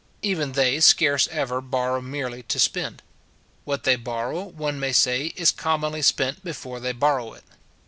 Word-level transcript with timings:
Even 0.23 0.53
they 0.53 0.79
scarce 0.79 1.27
ever 1.27 1.61
borrow 1.61 2.01
merely 2.01 2.41
to 2.41 2.57
spend. 2.57 3.03
What 3.65 3.83
they 3.83 3.95
borrow, 3.95 4.45
one 4.45 4.79
may 4.79 4.93
say, 4.93 5.27
is 5.35 5.51
commonly 5.51 6.01
spent 6.01 6.43
before 6.43 6.79
they 6.79 6.91
borrow 6.91 7.33
it. 7.33 7.43